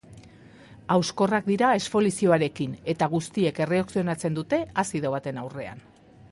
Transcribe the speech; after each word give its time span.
Hauskorrak 0.95 1.49
dira, 1.49 1.69
esfoliazioarekin 1.81 2.73
eta 2.95 3.09
guztiek 3.13 3.63
erreakzionatzen 3.67 4.41
dute 4.41 4.63
azido 4.85 5.17
baten 5.19 5.43
aurrean. 5.47 5.89